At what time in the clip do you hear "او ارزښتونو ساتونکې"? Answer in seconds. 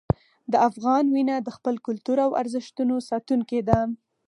2.25-3.59